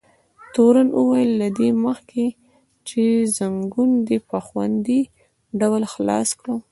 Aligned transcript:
تورن 0.53 0.87
وویل: 0.97 1.31
له 1.41 1.47
دې 1.57 1.69
مخکې 1.85 2.25
چې 2.87 3.03
ځنګون 3.37 3.89
دې 4.07 4.17
په 4.29 4.37
خوندي 4.45 5.01
ډول 5.59 5.83
خلاص 5.93 6.29
کړو. 6.39 6.55